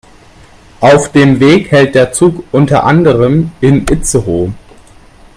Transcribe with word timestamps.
Auf 0.79 1.11
dem 1.11 1.39
Weg 1.39 1.69
hält 1.69 1.93
der 1.93 2.11
Zug 2.11 2.43
unter 2.51 2.85
anderem 2.85 3.51
in 3.61 3.85
Itzehoe. 3.87 4.51